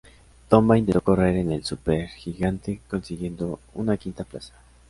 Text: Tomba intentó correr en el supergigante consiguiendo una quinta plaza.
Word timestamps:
Tomba 0.49 0.79
intentó 0.79 1.01
correr 1.01 1.35
en 1.37 1.51
el 1.51 1.63
supergigante 1.63 2.81
consiguiendo 2.89 3.59
una 3.75 3.97
quinta 3.97 4.23
plaza. 4.23 4.55